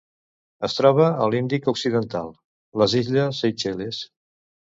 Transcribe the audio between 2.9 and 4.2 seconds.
illes Seychelles.